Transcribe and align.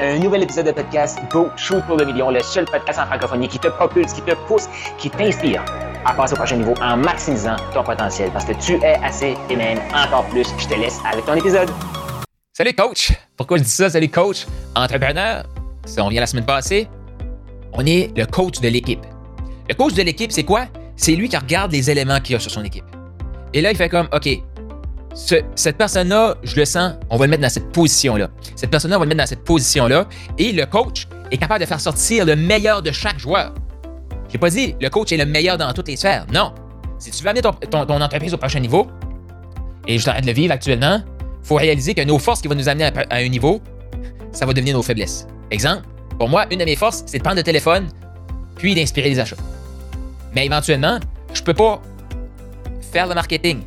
Un 0.00 0.18
nouvel 0.18 0.42
épisode 0.42 0.66
de 0.66 0.72
podcast 0.72 1.20
Go 1.30 1.50
Shoot 1.56 1.80
pour 1.86 1.96
le 1.96 2.04
million, 2.04 2.28
le 2.28 2.40
seul 2.42 2.64
podcast 2.64 2.98
en 2.98 3.06
francophonie 3.06 3.46
qui 3.46 3.60
te 3.60 3.68
propulse, 3.68 4.12
qui 4.12 4.22
te 4.22 4.34
pousse, 4.48 4.68
qui 4.98 5.08
t'inspire 5.08 5.64
à 6.04 6.12
passer 6.12 6.32
au 6.32 6.36
prochain 6.36 6.56
niveau 6.56 6.74
en 6.82 6.96
maximisant 6.96 7.54
ton 7.72 7.84
potentiel 7.84 8.28
parce 8.32 8.44
que 8.44 8.54
tu 8.54 8.72
es 8.82 8.96
assez 9.04 9.36
et 9.48 9.54
même 9.54 9.78
encore 9.94 10.26
plus. 10.30 10.48
Je 10.58 10.66
te 10.66 10.74
laisse 10.74 10.98
avec 11.08 11.24
ton 11.24 11.34
épisode. 11.34 11.70
Salut 12.52 12.74
coach! 12.74 13.12
Pourquoi 13.36 13.58
je 13.58 13.62
dis 13.62 13.70
ça? 13.70 13.88
Salut 13.88 14.08
coach! 14.08 14.46
Entrepreneur, 14.74 15.44
si 15.84 16.00
on 16.00 16.08
vient 16.08 16.22
la 16.22 16.26
semaine 16.26 16.46
passée, 16.46 16.88
on 17.72 17.86
est 17.86 18.10
le 18.18 18.26
coach 18.26 18.58
de 18.58 18.66
l'équipe. 18.66 19.06
Le 19.68 19.76
coach 19.76 19.94
de 19.94 20.02
l'équipe, 20.02 20.32
c'est 20.32 20.42
quoi? 20.42 20.64
C'est 20.96 21.14
lui 21.14 21.28
qui 21.28 21.36
regarde 21.36 21.70
les 21.70 21.88
éléments 21.88 22.18
qu'il 22.18 22.32
y 22.32 22.36
a 22.36 22.40
sur 22.40 22.50
son 22.50 22.64
équipe. 22.64 22.84
Et 23.52 23.60
là, 23.60 23.70
il 23.70 23.76
fait 23.76 23.88
comme, 23.88 24.08
OK, 24.12 24.28
cette 25.14 25.76
personne-là, 25.76 26.34
je 26.42 26.56
le 26.56 26.64
sens, 26.64 26.94
on 27.08 27.16
va 27.16 27.26
le 27.26 27.30
mettre 27.30 27.42
dans 27.42 27.48
cette 27.48 27.70
position-là. 27.70 28.30
Cette 28.56 28.70
personne-là, 28.70 28.96
on 28.96 29.00
va 29.00 29.04
le 29.04 29.10
mettre 29.10 29.20
dans 29.20 29.28
cette 29.28 29.44
position-là. 29.44 30.08
Et 30.38 30.52
le 30.52 30.66
coach 30.66 31.06
est 31.30 31.36
capable 31.36 31.60
de 31.60 31.66
faire 31.66 31.80
sortir 31.80 32.24
le 32.24 32.34
meilleur 32.34 32.82
de 32.82 32.90
chaque 32.90 33.18
joueur. 33.18 33.54
J'ai 34.28 34.38
pas 34.38 34.50
dit 34.50 34.74
le 34.80 34.88
coach 34.90 35.12
est 35.12 35.16
le 35.16 35.26
meilleur 35.26 35.56
dans 35.56 35.72
toutes 35.72 35.88
les 35.88 35.96
sphères. 35.96 36.26
Non. 36.32 36.52
Si 36.98 37.10
tu 37.10 37.22
veux 37.22 37.28
amener 37.28 37.42
ton, 37.42 38.00
entreprise 38.02 38.34
au 38.34 38.38
prochain 38.38 38.58
niveau, 38.58 38.88
et 39.86 39.98
je 39.98 40.04
t'arrête 40.04 40.22
de 40.22 40.28
le 40.28 40.34
vivre 40.34 40.52
actuellement, 40.52 41.00
il 41.42 41.46
faut 41.46 41.56
réaliser 41.56 41.94
que 41.94 42.02
nos 42.02 42.18
forces 42.18 42.40
qui 42.40 42.48
vont 42.48 42.54
nous 42.54 42.68
amener 42.68 42.86
à, 42.86 43.16
un 43.16 43.28
niveau, 43.28 43.60
ça 44.32 44.46
va 44.46 44.52
devenir 44.52 44.74
nos 44.74 44.82
faiblesses. 44.82 45.26
Exemple, 45.50 45.82
pour 46.18 46.28
moi, 46.28 46.46
une 46.50 46.58
de 46.58 46.64
mes 46.64 46.76
forces, 46.76 47.04
c'est 47.06 47.18
de 47.18 47.22
prendre 47.22 47.36
le 47.36 47.42
téléphone, 47.42 47.88
puis 48.56 48.74
d'inspirer 48.74 49.10
les 49.10 49.20
achats. 49.20 49.36
Mais 50.34 50.46
éventuellement, 50.46 50.98
je 51.32 51.42
peux 51.42 51.54
pas 51.54 51.80
faire 52.92 53.06
le 53.06 53.14
marketing, 53.14 53.60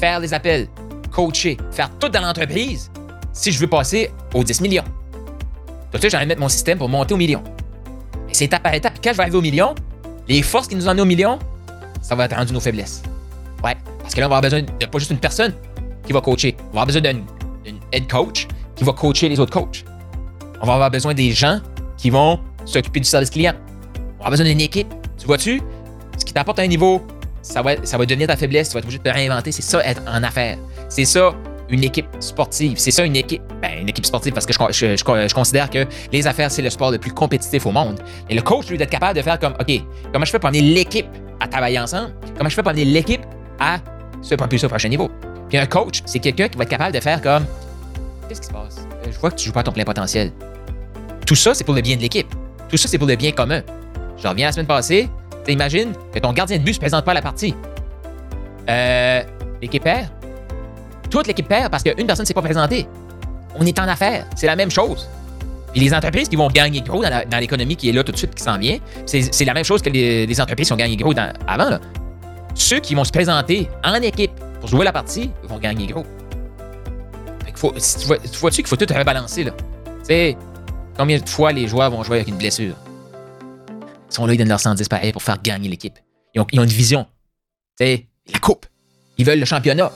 faire 0.00 0.18
les 0.18 0.32
appels, 0.32 0.66
coacher, 1.12 1.58
faire 1.70 1.90
tout 1.98 2.08
dans 2.08 2.22
l'entreprise 2.22 2.90
si 3.32 3.52
je 3.52 3.58
veux 3.58 3.66
passer 3.68 4.10
aux 4.34 4.42
10 4.42 4.60
millions. 4.62 4.84
De 5.92 5.98
suite, 5.98 6.10
j'ai 6.10 6.24
mettre 6.24 6.40
mon 6.40 6.48
système 6.48 6.78
pour 6.78 6.88
monter 6.88 7.14
au 7.14 7.16
million. 7.16 7.42
Et 8.28 8.34
c'est 8.34 8.46
étape 8.46 8.62
par 8.62 8.74
étape. 8.74 8.94
Quand 9.02 9.10
je 9.10 9.16
vais 9.16 9.22
arriver 9.22 9.36
au 9.36 9.42
million, 9.42 9.74
les 10.26 10.42
forces 10.42 10.68
qui 10.68 10.76
nous 10.76 10.86
emmènent 10.86 11.02
au 11.02 11.04
million, 11.04 11.38
ça 12.00 12.14
va 12.14 12.24
être 12.24 12.36
rendu 12.36 12.52
nos 12.52 12.60
faiblesses. 12.60 13.02
Ouais. 13.62 13.76
Parce 14.00 14.14
que 14.14 14.20
là, 14.20 14.26
on 14.26 14.30
va 14.30 14.38
avoir 14.38 14.50
besoin 14.50 14.62
de 14.62 14.86
pas 14.86 14.98
juste 14.98 15.10
une 15.10 15.18
personne 15.18 15.52
qui 16.06 16.12
va 16.12 16.20
coacher. 16.20 16.56
On 16.58 16.76
va 16.76 16.82
avoir 16.82 16.86
besoin 16.86 17.02
d'un 17.02 17.20
head 17.92 18.10
coach 18.10 18.46
qui 18.74 18.84
va 18.84 18.92
coacher 18.92 19.28
les 19.28 19.38
autres 19.38 19.52
coachs. 19.52 19.84
On 20.62 20.66
va 20.66 20.74
avoir 20.74 20.90
besoin 20.90 21.12
des 21.12 21.32
gens 21.32 21.60
qui 21.96 22.10
vont 22.10 22.40
s'occuper 22.64 23.00
du 23.00 23.06
service 23.06 23.30
client. 23.30 23.54
On 23.54 23.98
va 23.98 24.14
avoir 24.16 24.30
besoin 24.30 24.46
d'une 24.46 24.60
équipe. 24.60 24.88
Tu 25.18 25.26
vois-tu? 25.26 25.60
Ce 26.16 26.24
qui 26.24 26.32
t'apporte 26.32 26.58
un 26.58 26.66
niveau 26.66 27.02
ça 27.42 27.62
va, 27.62 27.72
ça 27.84 27.98
va 27.98 28.06
devenir 28.06 28.28
ta 28.28 28.36
faiblesse, 28.36 28.68
tu 28.68 28.74
vas 28.74 28.78
être 28.78 28.84
obligé 28.84 28.98
de 28.98 29.04
te 29.04 29.14
réinventer. 29.14 29.52
C'est 29.52 29.62
ça, 29.62 29.84
être 29.84 30.02
en 30.06 30.22
affaires. 30.22 30.58
C'est 30.88 31.04
ça, 31.04 31.34
une 31.70 31.84
équipe 31.84 32.06
sportive. 32.20 32.74
C'est 32.76 32.90
ça, 32.90 33.04
une 33.04 33.16
équipe. 33.16 33.42
Ben, 33.62 33.80
une 33.80 33.88
équipe 33.88 34.06
sportive 34.06 34.32
parce 34.32 34.46
que 34.46 34.52
je, 34.52 34.96
je, 34.96 35.34
considère 35.34 35.70
que 35.70 35.86
les 36.12 36.26
affaires, 36.26 36.50
c'est 36.50 36.62
le 36.62 36.70
sport 36.70 36.90
le 36.90 36.98
plus 36.98 37.12
compétitif 37.12 37.66
au 37.66 37.70
monde. 37.70 38.00
Et 38.28 38.34
le 38.34 38.42
coach, 38.42 38.68
lui, 38.68 38.76
d'être 38.76 38.90
capable 38.90 39.16
de 39.16 39.22
faire 39.22 39.38
comme, 39.38 39.54
OK, 39.60 39.72
comment 40.12 40.24
je 40.24 40.30
fais 40.30 40.38
pour 40.38 40.48
amener 40.48 40.62
l'équipe 40.62 41.06
à 41.40 41.48
travailler 41.48 41.78
ensemble? 41.78 42.12
Comment 42.36 42.50
je 42.50 42.54
fais 42.54 42.62
pour 42.62 42.70
amener 42.70 42.84
l'équipe 42.84 43.22
à 43.58 43.78
se 44.20 44.34
propulser 44.34 44.66
au 44.66 44.68
prochain 44.68 44.88
niveau? 44.88 45.10
Puis 45.48 45.58
un 45.58 45.66
coach, 45.66 46.02
c'est 46.06 46.18
quelqu'un 46.18 46.48
qui 46.48 46.58
va 46.58 46.64
être 46.64 46.70
capable 46.70 46.94
de 46.94 47.00
faire 47.00 47.20
comme, 47.22 47.44
qu'est-ce 48.28 48.40
qui 48.40 48.48
se 48.48 48.52
passe? 48.52 48.86
Euh, 49.06 49.10
je 49.10 49.18
vois 49.18 49.30
que 49.30 49.36
tu 49.36 49.46
joues 49.46 49.52
pas 49.52 49.60
à 49.60 49.64
ton 49.64 49.72
plein 49.72 49.84
potentiel. 49.84 50.32
Tout 51.26 51.34
ça, 51.34 51.54
c'est 51.54 51.64
pour 51.64 51.74
le 51.74 51.80
bien 51.80 51.96
de 51.96 52.02
l'équipe. 52.02 52.28
Tout 52.68 52.76
ça, 52.76 52.88
c'est 52.88 52.98
pour 52.98 53.08
le 53.08 53.16
bien 53.16 53.32
commun. 53.32 53.62
Je 54.16 54.28
reviens 54.28 54.46
la 54.46 54.52
semaine 54.52 54.66
passée, 54.66 55.08
Imagine 55.50 55.92
que 56.12 56.18
ton 56.18 56.32
gardien 56.32 56.58
de 56.58 56.62
but 56.62 56.74
se 56.74 56.80
présente 56.80 57.04
pas 57.04 57.12
à 57.12 57.14
la 57.14 57.22
partie. 57.22 57.54
Euh, 58.68 59.22
l'équipe 59.60 59.82
perd. 59.82 60.08
Toute 61.10 61.26
l'équipe 61.26 61.48
perd 61.48 61.70
parce 61.70 61.82
qu'une 61.82 62.06
personne 62.06 62.24
ne 62.24 62.26
s'est 62.26 62.34
pas 62.34 62.42
présentée. 62.42 62.86
On 63.56 63.66
est 63.66 63.78
en 63.78 63.88
affaires. 63.88 64.26
C'est 64.36 64.46
la 64.46 64.56
même 64.56 64.70
chose. 64.70 65.08
Et 65.74 65.80
les 65.80 65.94
entreprises 65.94 66.28
qui 66.28 66.36
vont 66.36 66.48
gagner 66.48 66.80
gros 66.80 67.02
dans 67.02 67.38
l'économie 67.38 67.76
qui 67.76 67.88
est 67.88 67.92
là 67.92 68.02
tout 68.02 68.12
de 68.12 68.16
suite, 68.16 68.34
qui 68.34 68.42
s'en 68.42 68.58
vient, 68.58 68.78
c'est 69.06 69.44
la 69.44 69.54
même 69.54 69.64
chose 69.64 69.82
que 69.82 69.90
les, 69.90 70.40
entreprises 70.40 70.68
qui 70.68 70.72
ont 70.72 70.76
gagné 70.76 70.96
gros 70.96 71.14
avant. 71.46 71.78
Ceux 72.54 72.80
qui 72.80 72.94
vont 72.94 73.04
se 73.04 73.12
présenter 73.12 73.68
en 73.84 73.94
équipe 73.94 74.32
pour 74.60 74.68
jouer 74.68 74.84
la 74.84 74.92
partie 74.92 75.30
vont 75.44 75.58
gagner 75.58 75.86
gros. 75.86 76.04
faut, 77.54 77.72
tu 77.72 78.38
vois-tu 78.40 78.62
qu'il 78.62 78.66
faut 78.66 78.76
tout 78.76 78.92
rebalancer, 78.92 79.44
là? 79.44 79.52
Tu 79.52 80.04
sais, 80.04 80.36
combien 80.98 81.18
de 81.18 81.28
fois 81.28 81.52
les 81.52 81.68
joueurs 81.68 81.90
vont 81.90 82.02
jouer 82.02 82.16
avec 82.16 82.28
une 82.28 82.36
blessure? 82.36 82.74
Sont 84.10 84.26
là, 84.26 84.34
ils 84.34 84.36
donnent 84.36 84.48
leur 84.48 84.60
110 84.60 84.88
pareil 84.88 85.12
pour 85.12 85.22
faire 85.22 85.40
gagner 85.40 85.68
l'équipe. 85.68 85.98
Ils 86.34 86.40
ont, 86.40 86.46
une 86.52 86.64
vision. 86.64 87.06
Sais, 87.78 88.06
la 88.32 88.38
coupe. 88.38 88.66
Ils 89.18 89.24
veulent 89.24 89.38
le 89.38 89.44
championnat. 89.44 89.90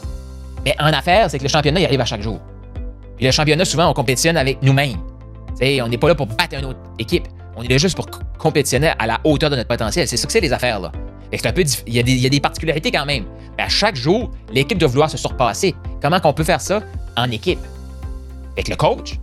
Mais 0.64 0.74
en 0.80 0.86
affaires, 0.86 1.30
c'est 1.30 1.38
que 1.38 1.42
le 1.42 1.48
championnat, 1.48 1.80
il 1.80 1.84
arrive 1.84 2.00
à 2.00 2.04
chaque 2.04 2.22
jour. 2.22 2.40
Puis 3.16 3.26
le 3.26 3.32
championnat, 3.32 3.64
souvent, 3.64 3.88
on 3.88 3.92
compétitionne 3.92 4.36
avec 4.36 4.62
nous-mêmes. 4.62 4.98
On 5.60 5.88
n'est 5.88 5.98
pas 5.98 6.08
là 6.08 6.14
pour 6.14 6.26
battre 6.26 6.56
une 6.58 6.64
autre 6.64 6.80
équipe. 6.98 7.28
On 7.56 7.62
est 7.62 7.68
là 7.68 7.78
juste 7.78 7.96
pour 7.96 8.08
compétitionner 8.38 8.92
à 8.98 9.06
la 9.06 9.20
hauteur 9.24 9.50
de 9.50 9.56
notre 9.56 9.68
potentiel. 9.68 10.08
C'est 10.08 10.16
ça 10.16 10.26
que 10.26 10.32
c'est 10.32 10.40
les 10.40 10.52
affaires, 10.52 10.80
là. 10.80 10.92
Un 11.44 11.52
peu 11.52 11.64
il, 11.86 11.94
y 11.94 11.98
a 11.98 12.02
des, 12.04 12.12
il 12.12 12.20
y 12.20 12.26
a 12.26 12.28
des 12.28 12.38
particularités 12.38 12.92
quand 12.92 13.06
même. 13.06 13.24
Mais 13.56 13.64
à 13.64 13.68
chaque 13.68 13.96
jour, 13.96 14.30
l'équipe 14.52 14.78
doit 14.78 14.88
vouloir 14.88 15.10
se 15.10 15.16
surpasser. 15.16 15.74
Comment 16.00 16.20
qu'on 16.20 16.32
peut 16.32 16.44
faire 16.44 16.60
ça 16.60 16.80
en 17.16 17.28
équipe? 17.30 17.58
Avec 18.52 18.68
le 18.68 18.76
coach, 18.76 19.18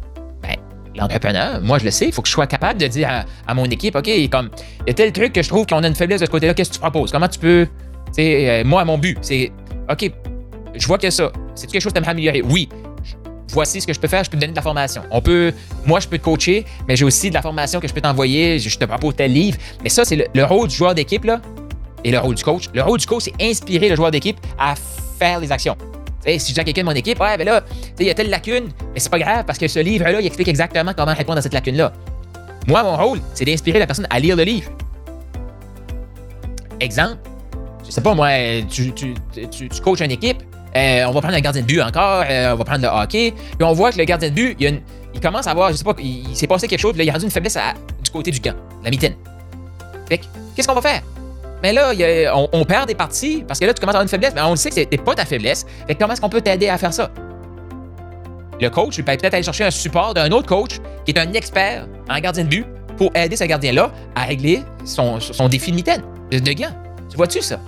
l'entrepreneur, 0.96 1.62
moi 1.62 1.80
je 1.80 1.86
le 1.86 1.92
sais, 1.92 2.08
il 2.08 2.14
faut 2.14 2.22
que 2.22 2.28
je 2.28 2.34
sois 2.34 2.48
capable 2.48 2.80
de 2.80 2.88
dire 2.88 3.26
à, 3.48 3.54
mon 3.54 3.66
équipe, 3.66 3.96
OK, 3.96 4.10
comme, 4.30 4.50
il 4.82 4.88
y 4.88 4.92
a 4.92 4.94
tel 4.94 5.12
truc 5.12 5.34
que 5.34 5.42
je 5.42 5.50
trouve 5.50 5.66
qu'on 5.66 5.84
a 5.84 5.88
une 5.88 5.96
faiblesse 5.96 6.22
de 6.22 6.26
ce 6.26 6.32
côté-là, 6.32 6.54
qu'est-ce 6.54 6.70
que 6.70 6.76
tu 6.76 6.82
proposes? 6.82 7.12
Comment 7.12 7.28
tu 7.28 7.40
peux, 7.40 7.68
euh, 8.20 8.64
moi, 8.66 8.84
mon 8.86 8.98
but, 8.98 9.18
c'est, 9.22 9.52
OK, 9.90 10.12
je 10.76 10.88
vois 10.88 10.98
que 10.98 11.10
ça, 11.10 11.32
c'est 11.56 11.70
quelque 11.70 11.82
chose 11.82 11.94
que 11.94 12.00
tu 12.00 12.10
améliorer? 12.10 12.42
Oui, 12.42 12.70
voici 13.50 13.82
ce 13.82 13.88
que 13.88 13.94
je 13.94 14.00
peux 14.00 14.08
faire, 14.08 14.24
je 14.24 14.30
peux 14.30 14.38
te 14.38 14.42
donner 14.42 14.54
de 14.54 14.58
la 14.58 14.62
formation. 14.62 15.04
On 15.12 15.22
peut, 15.22 15.54
moi, 15.86 16.00
je 16.00 16.08
peux 16.08 16.18
te 16.18 16.24
coacher, 16.24 16.66
mais 16.88 16.96
j'ai 16.96 17.06
aussi 17.06 17.30
de 17.30 17.36
la 17.36 17.42
formation 17.42 17.80
que 17.80 17.88
je 17.88 17.94
peux 17.94 18.02
t'envoyer, 18.02 18.60
je 18.60 18.78
te 18.78 18.86
propose 18.86 19.16
tel 19.16 19.32
livre. 19.32 19.58
Mais 19.84 19.90
ça, 19.90 20.06
c'est 20.06 20.30
le, 20.34 20.44
rôle 20.44 20.68
du 20.68 20.76
joueur 20.76 20.96
d'équipe, 20.96 21.26
là, 21.26 21.42
et 22.04 22.12
le 22.12 22.20
rôle 22.20 22.36
du 22.36 22.44
coach. 22.44 22.70
Le 22.74 22.82
rôle 22.82 23.00
du 23.00 23.06
coach, 23.06 23.24
c'est 23.24 23.44
inspirer 23.44 23.90
le 23.90 23.96
joueur 23.96 24.12
d'équipe 24.12 24.38
à 24.58 24.76
faire 25.20 25.40
les 25.40 25.52
actions 25.52 25.78
si 26.26 26.50
je 26.50 26.54
dis 26.54 26.60
à 26.60 26.64
quelqu'un 26.64 26.82
de 26.82 26.88
mon 26.88 26.94
équipe, 26.94 27.20
ouais, 27.20 27.38
ben 27.38 27.46
là, 27.46 27.64
il 28.00 28.06
y 28.06 28.10
a 28.10 28.14
telle 28.14 28.30
lacune, 28.30 28.70
mais 28.94 29.00
c'est 29.00 29.10
pas 29.10 29.20
grave 29.20 29.46
parce 29.46 29.58
que 29.58 29.68
ce 29.68 29.80
livre-là, 29.80 30.22
il 30.22 30.26
explique 30.26 30.48
exactement 30.48 30.94
comment 30.96 31.14
répondre 31.14 31.40
à 31.40 31.42
cette 31.42 31.54
lacune-là. 31.54 31.92
Moi, 32.68 32.84
mon 32.84 32.96
rôle, 32.96 33.20
c'est 33.34 33.46
d'inspirer 33.46 33.80
la 33.80 33.88
personne 33.88 34.08
à 34.10 34.20
lire 34.20 34.36
le 34.36 34.44
livre. 34.44 34.72
Exemple, 36.80 37.18
je 37.86 37.92
sais 37.92 38.02
pas, 38.02 38.14
moi, 38.14 38.30
tu, 38.70 38.94
coaches 39.84 40.02
une 40.02 40.12
équipe, 40.12 40.42
euh, 40.76 41.04
on 41.06 41.12
va 41.12 41.22
prendre 41.22 41.36
un 41.36 41.42
gardien 41.42 41.62
de 41.62 41.68
but 41.68 41.82
encore, 41.82 42.24
euh, 42.30 42.54
on 42.54 42.56
va 42.56 42.64
prendre 42.64 42.82
le 42.82 42.88
hockey, 42.88 43.34
puis 43.34 43.64
on 43.64 43.74
voit 43.74 43.92
que 43.92 43.98
le 43.98 44.06
gardien 44.06 44.30
de 44.30 44.34
but, 44.34 44.58
il, 44.60 45.20
commence 45.20 45.48
à 45.48 45.52
avoir, 45.52 45.72
je 45.72 45.76
sais 45.76 45.84
pas, 45.84 45.96
il, 46.00 46.36
s'est 46.36 46.48
passé 46.48 46.68
quelque 46.68 46.80
chose, 46.80 46.96
il 46.98 47.10
a 47.10 47.14
rendu 47.14 47.26
une 47.26 47.32
faiblesse 47.32 47.58
du 48.04 48.12
côté 48.12 48.32
du 48.32 48.40
camp, 48.40 48.56
la 48.84 48.90
mitaine. 48.90 49.16
Fait 50.08 50.22
qu'est-ce 50.56 50.68
qu'on 50.68 50.76
va 50.76 50.82
faire? 50.82 51.02
Mais 51.64 51.74
là, 51.74 51.94
on, 52.36 52.66
perd 52.66 52.88
des 52.88 52.96
parties 52.96 53.44
parce 53.48 53.60
que 53.60 53.66
là, 53.66 53.74
tu 53.74 53.80
commences 53.80 53.96
à 53.96 54.00
avoir 54.00 54.04
une 54.04 54.10
faiblesse, 54.10 54.34
mais 54.34 54.42
on 54.42 54.52
le 54.52 54.56
sait 54.56 54.70
que 54.70 54.76
c'est 54.76 55.04
pas 55.04 55.14
ta 55.14 55.26
faiblesse. 55.26 55.66
Fait 55.88 55.96
comment 55.96 56.14
est-ce 56.14 56.22
qu'on 56.22 56.30
peut 56.30 56.42
t'aider 56.42 56.70
à 56.70 56.78
faire 56.78 56.94
ça? 56.94 57.12
Le 58.60 58.70
coach, 58.70 58.98
il 58.98 59.04
peut 59.04 59.16
peut-être 59.18 59.34
aller 59.34 59.44
chercher 59.44 59.64
un 59.64 59.72
support 59.72 60.14
d'un 60.14 60.32
autre 60.32 60.48
coach 60.48 60.78
qui 61.06 61.12
est 61.12 61.20
un 61.20 61.34
expert 61.34 61.88
en 62.10 62.20
gardien 62.20 62.44
de 62.44 62.50
but 62.50 62.66
pour 62.98 63.12
aider 63.16 63.36
ce 63.36 63.44
gardien-là 63.44 63.92
à 64.16 64.24
régler 64.24 64.62
son, 64.86 65.18
défi 65.50 65.72
de 65.72 65.76
mitaine, 65.76 66.04
de, 66.32 66.54
gants. 66.54 66.76
Tu 67.10 67.18
vois-tu 67.18 67.42
ça? 67.42 67.60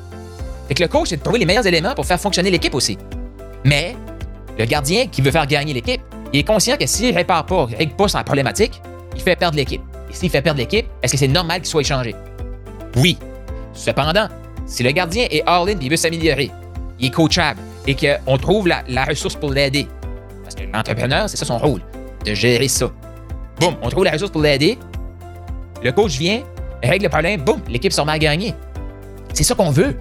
Fait 0.68 0.76
que 0.76 0.84
le 0.84 0.88
coach, 0.88 1.10
c'est 1.10 1.18
de 1.18 1.24
trouver 1.24 1.40
les 1.40 1.46
meilleurs 1.46 1.66
éléments 1.66 1.96
pour 1.96 2.06
faire 2.06 2.20
fonctionner 2.20 2.52
l'équipe 2.52 2.76
aussi. 2.76 2.98
Mais 3.64 3.96
le 4.58 4.66
gardien 4.66 5.08
qui 5.08 5.22
veut 5.22 5.32
faire 5.32 5.48
gagner 5.48 5.74
l'équipe, 5.74 6.02
il 6.32 6.40
est 6.40 6.44
conscient 6.44 6.78
que 6.78 6.86
s'il 6.86 7.12
ne 7.12 7.16
répare 7.16 7.46
pas, 7.46 7.68
ne 7.68 7.76
règle 7.76 7.96
pas 7.96 8.08
sa 8.08 8.24
problématique, 8.24 8.82
il 9.16 9.22
fait 9.22 9.36
perdre 9.36 9.58
l'équipe. 9.58 9.82
Et 10.10 10.14
s'il 10.14 10.30
fait 10.30 10.42
perdre 10.42 10.60
l'équipe, 10.60 10.86
est-ce 11.02 11.14
que 11.14 11.18
c'est 11.18 11.28
normal 11.28 11.62
qu'il 11.62 11.70
soit 11.70 11.82
échangé? 11.82 12.16
Oui, 12.98 13.18
Cependant, 13.74 14.28
si 14.66 14.84
le 14.84 14.92
gardien 14.92 15.28
est 15.30 15.44
all-in 15.46 15.80
et 15.80 15.84
il 15.84 15.90
veut 15.90 15.98
s'améliorer, 15.98 16.52
il 17.00 17.08
est 17.08 17.10
coachable 17.10 17.60
et 17.88 17.96
qu'on 17.96 18.38
trouve 18.38 18.68
la, 18.68 19.04
ressource 19.06 19.36
pour 19.36 19.52
l'aider, 19.52 19.88
parce 20.44 20.56
que 20.56 20.64
l'entrepreneur, 20.72 21.28
c'est 21.28 21.38
ça 21.38 21.46
son 21.46 21.58
rôle, 21.58 21.82
de 22.26 22.34
gérer 22.34 22.68
ça. 22.68 22.92
Boum, 23.60 23.76
on 23.82 23.90
trouve 23.90 24.06
la 24.06 24.12
ressource 24.12 24.32
pour 24.32 24.42
l'aider, 24.42 24.78
le 25.84 25.92
coach 25.92 26.18
vient, 26.18 26.44
règle 26.82 27.06
le 27.06 27.10
problème, 27.10 27.42
boum, 27.42 27.62
l'équipe 27.68 27.92
se 27.92 28.00
remet 28.00 28.14
à 28.14 28.20
gagner. 28.20 28.54
C'est 29.34 29.44
ça 29.44 29.56
qu'on 29.56 29.72
veut. 29.72 29.98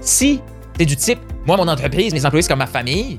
Si 0.00 0.40
tu 0.76 0.82
es 0.82 0.86
du 0.86 0.96
type, 0.96 1.18
moi, 1.46 1.56
mon 1.56 1.66
entreprise, 1.66 2.12
mes 2.12 2.24
employés, 2.24 2.42
c'est 2.42 2.48
comme 2.48 2.58
ma 2.58 2.66
famille, 2.66 3.18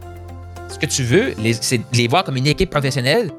ce 0.69 0.77
que 0.77 0.85
tu 0.85 1.03
veux, 1.03 1.33
c'est 1.59 1.81
les 1.93 2.07
voir 2.07 2.23
comme 2.23 2.37
une 2.37 2.47
équipe 2.47 2.69
professionnelle 2.69 3.31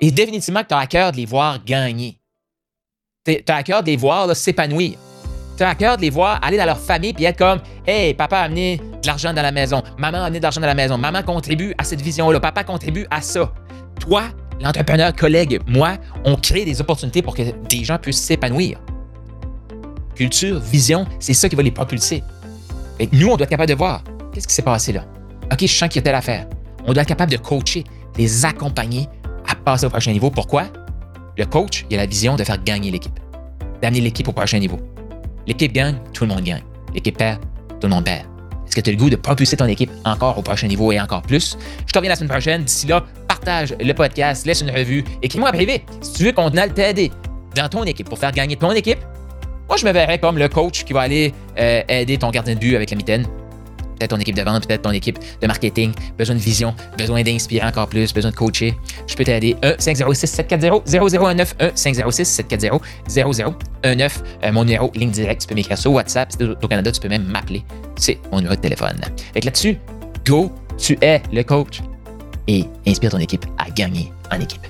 et 0.00 0.10
définitivement 0.10 0.62
que 0.62 0.68
tu 0.68 0.74
as 0.74 0.78
à 0.78 0.86
cœur 0.86 1.12
de 1.12 1.18
les 1.18 1.26
voir 1.26 1.62
gagner. 1.64 2.18
Tu 3.24 3.38
as 3.46 3.54
à 3.54 3.62
cœur 3.62 3.82
de 3.82 3.88
les 3.88 3.96
voir 3.96 4.34
s'épanouir 4.34 4.98
tu 5.60 5.64
à 5.64 5.74
cœur 5.74 5.96
de 5.98 6.02
les 6.02 6.10
voir 6.10 6.38
aller 6.42 6.56
dans 6.56 6.64
leur 6.64 6.78
famille 6.78 7.12
puis 7.12 7.24
être 7.24 7.36
comme 7.36 7.60
Hey, 7.86 8.14
papa 8.14 8.38
a 8.38 8.42
amené 8.44 8.78
de 8.78 9.06
l'argent 9.06 9.34
dans 9.34 9.42
la 9.42 9.52
maison, 9.52 9.82
maman 9.98 10.18
a 10.18 10.24
amené 10.24 10.38
de 10.38 10.42
l'argent 10.42 10.60
dans 10.60 10.66
la 10.66 10.74
maison, 10.74 10.96
maman 10.96 11.22
contribue 11.22 11.74
à 11.76 11.84
cette 11.84 12.00
vision-là, 12.00 12.40
papa 12.40 12.64
contribue 12.64 13.06
à 13.10 13.20
ça. 13.20 13.52
Toi, 14.00 14.22
l'entrepreneur, 14.60 15.14
collègue, 15.14 15.60
moi, 15.66 15.98
on 16.24 16.36
crée 16.36 16.64
des 16.64 16.80
opportunités 16.80 17.20
pour 17.20 17.36
que 17.36 17.42
des 17.68 17.84
gens 17.84 17.98
puissent 17.98 18.22
s'épanouir. 18.22 18.78
Culture, 20.14 20.58
vision, 20.60 21.06
c'est 21.18 21.34
ça 21.34 21.48
qui 21.48 21.56
va 21.56 21.62
les 21.62 21.70
propulser. 21.70 22.22
Et 22.98 23.08
nous, 23.12 23.28
on 23.28 23.36
doit 23.36 23.44
être 23.44 23.50
capable 23.50 23.68
de 23.68 23.74
voir 23.74 24.02
qu'est-ce 24.32 24.48
qui 24.48 24.54
s'est 24.54 24.62
passé 24.62 24.92
là. 24.92 25.04
OK, 25.52 25.60
je 25.60 25.66
sens 25.66 25.90
qu'il 25.90 25.96
y 25.96 25.98
a 25.98 26.02
telle 26.02 26.14
affaire. 26.14 26.46
On 26.86 26.94
doit 26.94 27.02
être 27.02 27.08
capable 27.08 27.32
de 27.32 27.36
coacher, 27.36 27.84
les 28.16 28.46
accompagner 28.46 29.08
à 29.46 29.54
passer 29.54 29.84
au 29.84 29.90
prochain 29.90 30.12
niveau. 30.12 30.30
Pourquoi? 30.30 30.64
Le 31.36 31.44
coach, 31.44 31.84
il 31.90 31.98
a 31.98 32.00
la 32.00 32.06
vision 32.06 32.36
de 32.36 32.44
faire 32.44 32.62
gagner 32.62 32.90
l'équipe, 32.90 33.18
d'amener 33.82 34.00
l'équipe 34.00 34.28
au 34.28 34.32
prochain 34.32 34.58
niveau. 34.58 34.78
L'équipe 35.46 35.72
gagne, 35.72 35.96
tout 36.12 36.24
le 36.24 36.30
monde 36.30 36.42
gagne. 36.42 36.62
L'équipe 36.94 37.16
perd, 37.16 37.40
tout 37.80 37.86
le 37.86 37.94
monde 37.94 38.04
perd. 38.04 38.26
Est-ce 38.66 38.76
que 38.76 38.80
tu 38.80 38.90
as 38.90 38.92
le 38.92 38.98
goût 38.98 39.10
de 39.10 39.16
propulser 39.16 39.56
ton 39.56 39.66
équipe 39.66 39.90
encore 40.04 40.38
au 40.38 40.42
prochain 40.42 40.68
niveau 40.68 40.92
et 40.92 41.00
encore 41.00 41.22
plus? 41.22 41.58
Je 41.86 41.92
te 41.92 41.98
reviens 41.98 42.10
la 42.10 42.16
semaine 42.16 42.30
prochaine. 42.30 42.62
D'ici 42.62 42.86
là, 42.86 43.04
partage 43.26 43.74
le 43.80 43.92
podcast, 43.92 44.46
laisse 44.46 44.60
une 44.60 44.70
revue, 44.70 45.04
écris-moi 45.22 45.50
privé 45.52 45.84
si 46.00 46.12
tu 46.12 46.24
veux 46.24 46.32
qu'on 46.32 46.48
aille 46.50 46.72
t'aider 46.72 47.10
dans 47.56 47.68
ton 47.68 47.82
équipe 47.84 48.08
pour 48.08 48.18
faire 48.18 48.32
gagner 48.32 48.56
ton 48.56 48.70
équipe. 48.70 49.00
Moi, 49.68 49.76
je 49.76 49.86
me 49.86 49.92
verrais 49.92 50.18
comme 50.18 50.38
le 50.38 50.48
coach 50.48 50.84
qui 50.84 50.92
va 50.92 51.00
aller 51.02 51.32
euh, 51.58 51.82
aider 51.88 52.18
ton 52.18 52.30
gardien 52.30 52.54
de 52.54 52.60
but 52.60 52.76
avec 52.76 52.90
la 52.90 52.96
mitaine 52.96 53.26
peut-être 54.00 54.10
ton 54.10 54.18
équipe 54.18 54.36
de 54.36 54.42
vente, 54.42 54.66
peut-être 54.66 54.82
ton 54.82 54.90
équipe 54.90 55.18
de 55.40 55.46
marketing, 55.46 55.92
besoin 56.18 56.34
de 56.34 56.40
vision, 56.40 56.74
besoin 56.96 57.22
d'inspirer 57.22 57.66
encore 57.66 57.86
plus, 57.86 58.12
besoin 58.12 58.30
de 58.30 58.36
coacher, 58.36 58.74
je 59.06 59.14
peux 59.14 59.24
t'aider. 59.24 59.56
1-506-740-0019, 59.62 61.54
1-506-740-0019. 61.74 64.52
mon 64.52 64.64
numéro, 64.64 64.90
ligne 64.94 65.10
direct, 65.10 65.42
tu 65.42 65.48
peux 65.48 65.54
m'écrire 65.54 65.78
sur 65.78 65.92
WhatsApp. 65.92 66.32
Si 66.32 66.38
au 66.42 66.68
Canada, 66.68 66.90
tu 66.90 67.00
peux 67.00 67.08
même 67.08 67.24
m'appeler. 67.24 67.62
C'est 67.96 68.18
mon 68.32 68.38
numéro 68.38 68.56
de 68.56 68.60
téléphone. 68.60 68.98
Fait 69.34 69.44
là-dessus, 69.44 69.76
go, 70.26 70.50
tu 70.78 70.96
es 71.02 71.20
le 71.32 71.42
coach 71.42 71.80
et 72.48 72.64
inspire 72.86 73.10
ton 73.10 73.18
équipe 73.18 73.44
à 73.58 73.68
gagner 73.70 74.10
en 74.32 74.40
équipe. 74.40 74.69